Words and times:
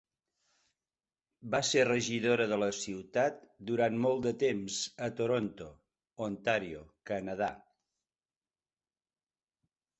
Va 1.55 1.59
ser 1.71 1.83
regidora 1.89 2.47
de 2.53 2.57
la 2.61 2.69
ciutat 2.77 3.37
durant 3.71 4.01
molt 4.07 4.25
de 4.29 4.33
temps 4.45 4.81
a 5.09 5.13
Toronto, 5.21 5.69
Ontario, 6.31 6.83
Canadà. 7.13 7.55